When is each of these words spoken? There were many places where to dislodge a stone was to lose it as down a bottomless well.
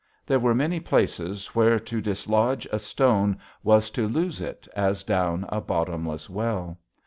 There 0.25 0.39
were 0.39 0.55
many 0.55 0.79
places 0.79 1.53
where 1.53 1.77
to 1.79 2.01
dislodge 2.01 2.65
a 2.71 2.79
stone 2.79 3.37
was 3.63 3.91
to 3.91 4.07
lose 4.07 4.41
it 4.41 4.67
as 4.75 5.03
down 5.03 5.45
a 5.49 5.61
bottomless 5.61 6.27
well. 6.27 6.79